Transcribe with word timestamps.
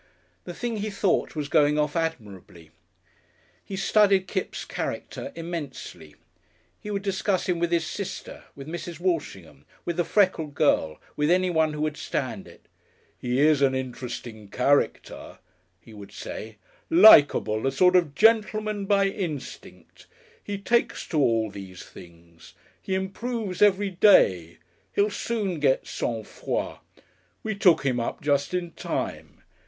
The 0.45 0.53
thing 0.55 0.77
he 0.77 0.89
thought 0.89 1.35
was 1.35 1.47
going 1.47 1.77
off 1.77 1.95
admirably. 1.95 2.71
He 3.63 3.75
studied 3.75 4.27
Kipps' 4.27 4.65
character 4.65 5.31
immensely. 5.35 6.15
He 6.79 6.89
would 6.89 7.03
discuss 7.03 7.47
him 7.47 7.59
with 7.59 7.71
his 7.71 7.85
sister, 7.85 8.45
with 8.55 8.67
Mrs. 8.67 8.99
Walshingham, 8.99 9.63
with 9.85 9.97
the 9.97 10.03
freckled 10.03 10.55
girl, 10.55 10.99
with 11.15 11.29
anyone 11.29 11.73
who 11.73 11.81
would 11.81 11.97
stand 11.97 12.47
it. 12.47 12.65
"He 13.15 13.39
is 13.41 13.61
an 13.61 13.75
interesting 13.75 14.47
character," 14.47 15.37
he 15.79 15.93
would 15.93 16.11
say, 16.11 16.57
"likable 16.89 17.67
a 17.67 17.71
sort 17.71 17.95
of 17.95 18.15
gentleman 18.15 18.87
by 18.87 19.05
instinct. 19.05 20.07
He 20.43 20.57
takes 20.57 21.05
to 21.09 21.19
all 21.19 21.51
these 21.51 21.83
things. 21.83 22.55
He 22.81 22.95
improves 22.95 23.61
every 23.61 23.91
day. 23.91 24.57
He'll 24.95 25.11
soon 25.11 25.59
get 25.59 25.85
Sang 25.85 26.23
Froid. 26.23 26.79
We 27.43 27.53
took 27.53 27.85
him 27.85 27.99
up 27.99 28.21
just 28.23 28.55
in 28.55 28.71
time. 28.71 29.43